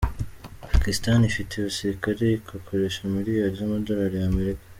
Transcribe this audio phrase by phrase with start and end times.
[0.71, 4.63] Pakisitani ifite abasirikari igakoresha miliyali z’amadolari ya Amerika.